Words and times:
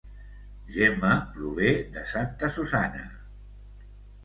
Gemma 0.77 1.11
prové 1.35 1.69
de 1.97 2.05
Santa 2.15 2.51
Susanna 2.57 3.07